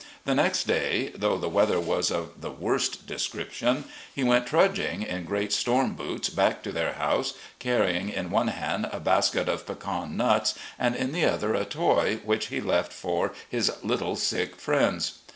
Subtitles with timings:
[0.25, 5.25] The next day, though the weather was of the worst description, he went trudging in
[5.25, 10.17] great storm boots back to their house, carrying in one hand a basket of pecan
[10.17, 15.19] nuts and in the other a toy, which he left for his little sick friends.